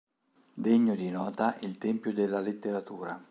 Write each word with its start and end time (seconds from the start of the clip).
Degno 0.65 0.95
di 0.95 1.11
nota 1.11 1.57
il 1.59 1.77
Tempio 1.77 2.11
della 2.11 2.39
Letteratura. 2.39 3.19